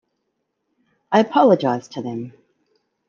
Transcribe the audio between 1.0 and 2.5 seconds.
I apologize to them.